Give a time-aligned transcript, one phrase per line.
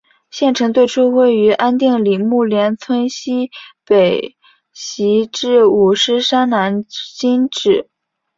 [0.31, 3.51] 县城最初位于安定里木连村溪
[3.85, 4.35] 北
[4.73, 7.87] 徙治五狮山南今址。